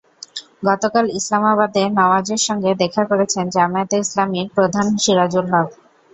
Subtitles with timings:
[0.65, 5.69] গতকাল ইসলামাবাদে নওয়াজের সঙ্গে দেখা করেছেন জামায়াতে ইসলামির প্রধান সিরাজুল হক।